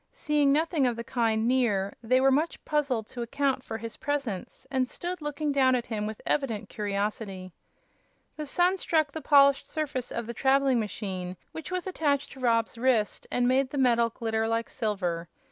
[0.11, 4.65] Seeing nothing of the kind near they were much puzzled to account for his presence,
[4.71, 7.51] and stood looking down at him with evident curiosity.
[8.35, 12.79] The sun struck the polished surface of the traveling machine which was attached to Rob's
[12.79, 15.29] wrist and made the metal glitter like silver.